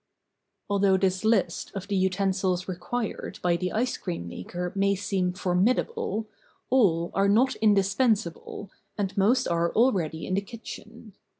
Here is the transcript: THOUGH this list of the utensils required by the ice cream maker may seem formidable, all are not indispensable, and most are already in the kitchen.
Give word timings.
THOUGH 0.71 0.97
this 0.97 1.23
list 1.23 1.71
of 1.75 1.87
the 1.87 1.95
utensils 1.95 2.67
required 2.67 3.37
by 3.43 3.55
the 3.55 3.71
ice 3.71 3.97
cream 3.97 4.27
maker 4.27 4.73
may 4.75 4.95
seem 4.95 5.31
formidable, 5.31 6.27
all 6.71 7.11
are 7.13 7.29
not 7.29 7.53
indispensable, 7.57 8.71
and 8.97 9.15
most 9.15 9.45
are 9.47 9.71
already 9.73 10.25
in 10.25 10.33
the 10.33 10.41
kitchen. 10.41 11.13